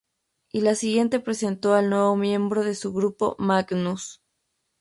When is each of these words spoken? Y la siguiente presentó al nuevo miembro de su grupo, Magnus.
Y 0.51 0.61
la 0.61 0.73
siguiente 0.73 1.19
presentó 1.19 1.75
al 1.75 1.91
nuevo 1.91 2.15
miembro 2.15 2.63
de 2.63 2.73
su 2.73 2.91
grupo, 2.91 3.35
Magnus. 3.37 4.19